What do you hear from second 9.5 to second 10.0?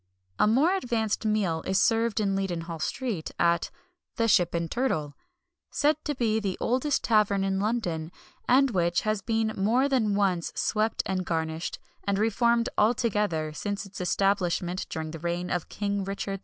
more